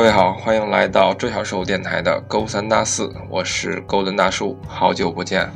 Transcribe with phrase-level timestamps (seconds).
[0.00, 5.46] 各位好，欢迎来到周小寿电台的勾三搭四，我是勾登大叔，好久不见。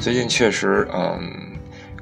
[0.00, 1.30] 最近确实，嗯，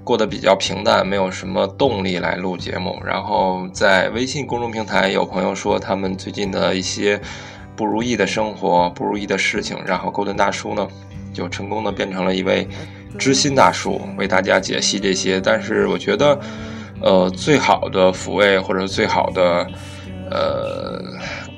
[0.05, 3.03] 过得比较平淡，没有什么动力来录节目。
[3.05, 7.21] 然后在微信公众平台，有朋友说他们最近的一些
[7.75, 10.87] 不如意的生活、不如意的事情，然后勾登大叔呢，
[11.35, 12.65] 就成功的变成了一位
[13.19, 15.41] 知心大叔，为大家解析这些。
[15.41, 16.39] 但是我觉得，
[17.01, 19.69] 呃，最好的抚慰或者最好的，
[20.33, 21.01] 呃。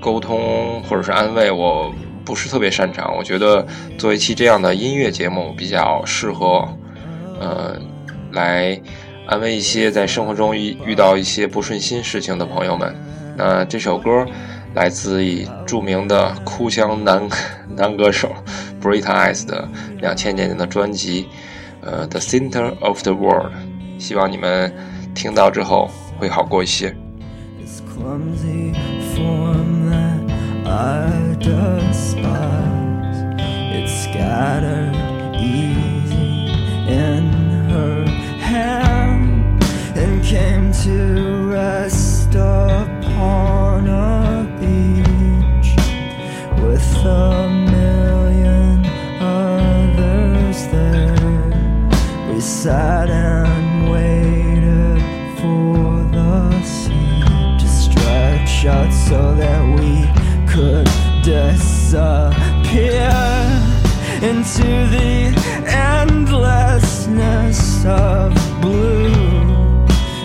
[0.01, 1.91] 沟通或者是安慰，我
[2.27, 3.17] 不是特别擅长。
[3.17, 3.67] 我觉得
[3.97, 6.69] 做一期这样的音乐节目比较适合，
[7.41, 7.75] 呃，
[8.33, 8.79] 来
[9.27, 12.95] 安慰一些在生活中遇遇到一些不顺心事情的朋友们。
[13.35, 14.27] 那这首歌
[14.75, 17.27] 来自于著名的哭腔男
[17.75, 18.31] 男歌手
[18.83, 19.67] Brita Eyes 的
[20.03, 21.27] 两千年的专辑，
[21.81, 23.47] 呃，《The Center of the World》。
[23.99, 24.71] 希望你们
[25.15, 25.89] 听到之后
[26.19, 26.95] 会好过一些。
[29.17, 30.21] Form that
[30.67, 33.19] I despise.
[33.77, 34.95] It's scattered
[35.37, 36.49] easy
[36.87, 37.25] in
[37.71, 38.05] her
[38.41, 39.65] hand
[39.97, 43.64] and came to rest upon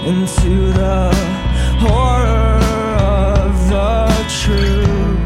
[0.09, 1.13] into the
[1.77, 2.57] horror
[2.97, 4.09] of the
[4.41, 5.19] truth.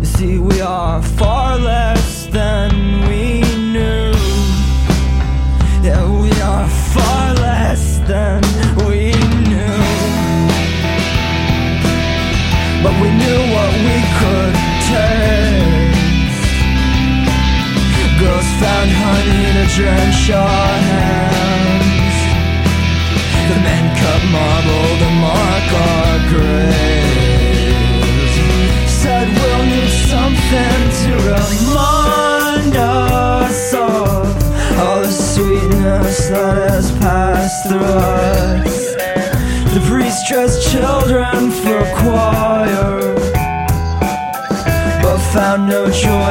[0.00, 2.70] You see, we are far less than
[3.08, 3.42] we
[3.74, 4.12] knew.
[5.86, 8.40] Yeah, we are far less than
[8.86, 9.12] we
[9.50, 9.80] knew.
[12.82, 14.54] but we knew what we could
[14.90, 16.48] taste.
[18.18, 21.51] Girls found honey to drench our hands.
[23.52, 27.62] The men cut marble to mark our graves.
[28.90, 34.24] Said we'll need something to remind us of
[34.80, 38.74] all the sweetness that has passed through us.
[39.74, 43.14] The priest dressed children for choir,
[45.02, 46.21] but found no joy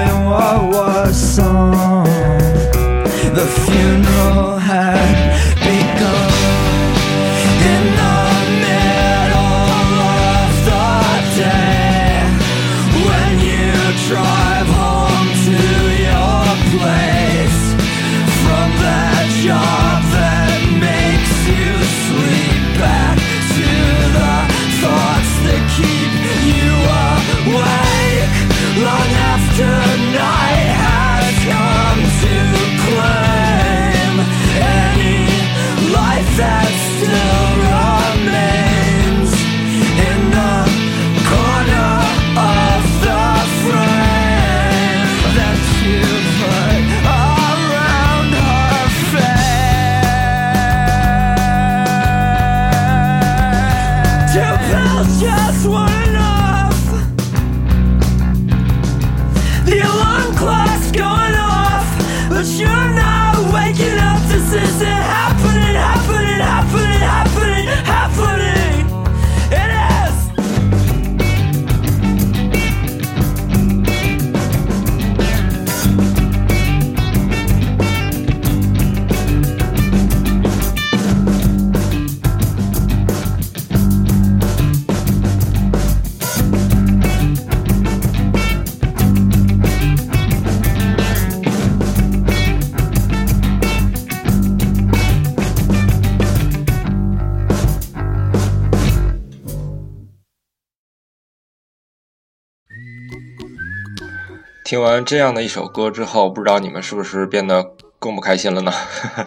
[104.71, 108.71] 听完这样的一首歌之后，不知道你们是不是变得更不开心了呢？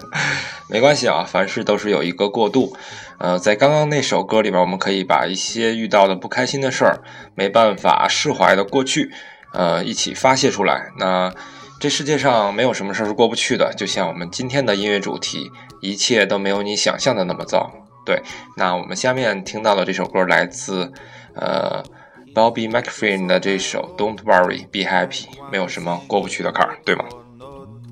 [0.71, 2.75] 没关系啊，凡事都是有一个过渡。
[3.19, 7.03] 呃，在刚刚那首歌里边，我们可以把一些遇到的不开心的事儿、
[7.35, 9.13] 没办法释怀的过去，
[9.53, 10.91] 呃，一起发泄出来。
[10.99, 11.31] 那
[11.79, 15.51] 这世界上没有什么事儿是过不去的，就像我们今天的音乐主题，
[15.83, 17.71] 一切都没有你想象的那么糟。
[18.07, 18.23] 对，
[18.57, 20.91] 那我们下面听到的这首歌来自
[21.35, 21.85] 呃。
[22.34, 27.06] Bobby McFerrin 的这首《Don't Worry, Be Happy》没有什么过不去的坎儿，对吗？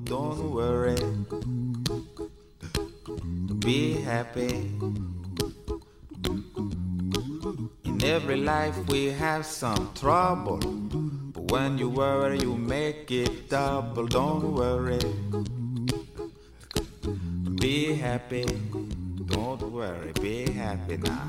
[0.06, 0.96] Don't worry,
[3.60, 4.70] be happy.
[7.84, 10.60] In In every life we have some trouble.
[11.32, 14.06] But when you worry, you make it double.
[14.06, 15.00] Don't worry.
[17.60, 18.46] Be happy.
[19.26, 20.12] Don't worry.
[20.20, 21.28] Be happy now.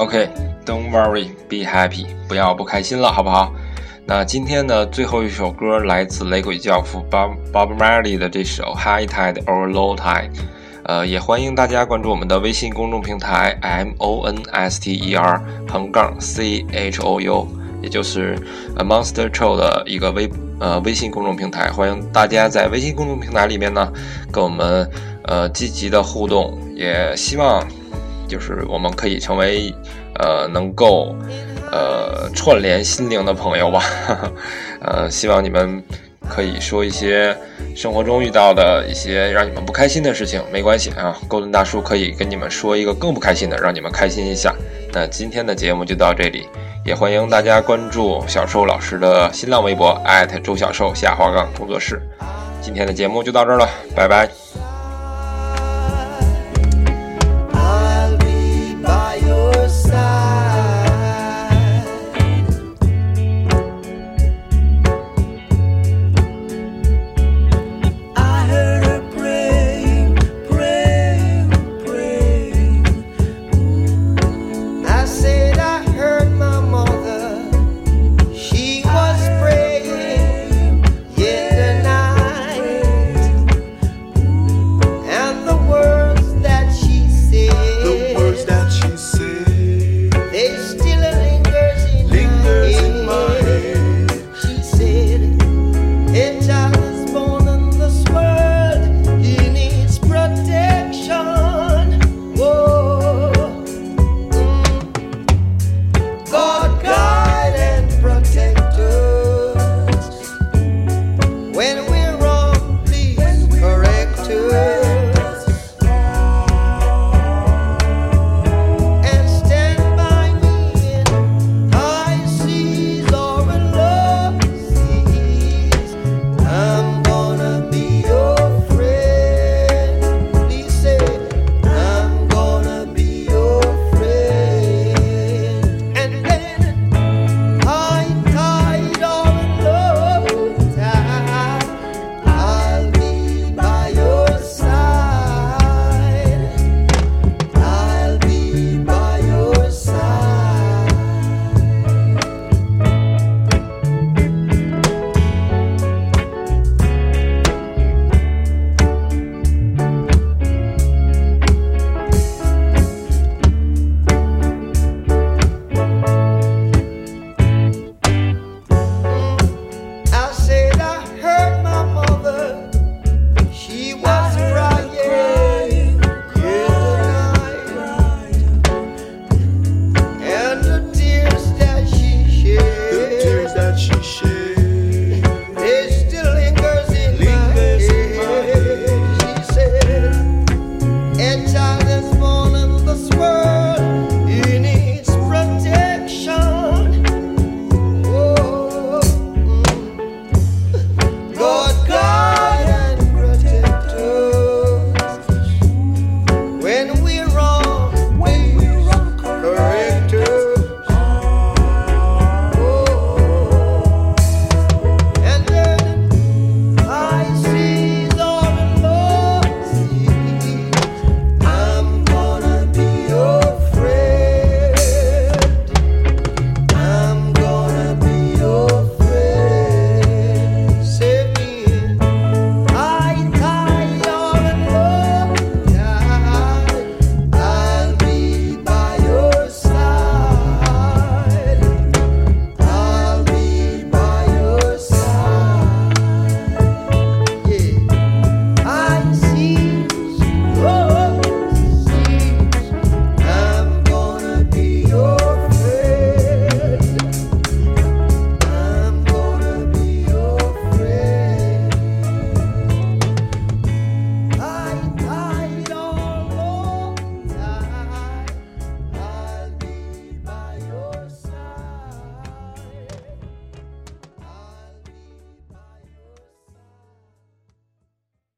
[0.00, 3.52] OK，Don't worry, be happy，不要不开心了，好不好？
[4.06, 10.30] 那今天的最后一首歌来自雷鬼教父 Bob Bob Marley 的这首 High Tide or Low Tide。
[10.84, 15.38] 呃，也欢迎大家关注我们的微信公众平台 M O N S T E R
[15.68, 17.46] 横杠 C H O U，
[17.82, 18.38] 也就是
[18.76, 20.30] 呃 Monster Show 的一个微
[20.60, 21.70] 呃微信公众平台。
[21.70, 23.92] 欢迎大家在微信公众平台里面呢，
[24.32, 24.90] 跟我们
[25.24, 27.62] 呃积极的互动，也希望
[28.30, 29.74] 就是我们可以成为
[30.14, 31.14] 呃能够
[31.70, 33.82] 呃串联心灵的朋友吧。
[34.80, 35.82] 呃，希望你们。
[36.28, 37.36] 可以说一些
[37.74, 41.18] 生活中遇到的一些让你们不开心的事情，没关系啊。
[41.26, 44.54] 勾敦大叔可以跟你们说一个更不开心的，让你们开心一下。
[44.92, 46.46] 那今天的节目就到这里，
[46.84, 50.00] 也欢迎大家关注小寿老师的新浪微博
[50.44, 52.00] 周小寿下滑杠工作室。
[52.60, 54.69] 今天的节目就到这儿了，拜拜。